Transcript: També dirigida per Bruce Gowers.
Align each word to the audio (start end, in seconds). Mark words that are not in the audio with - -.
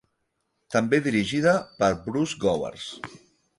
També 0.75 0.99
dirigida 1.09 1.53
per 1.83 1.91
Bruce 2.09 2.43
Gowers. 2.47 2.91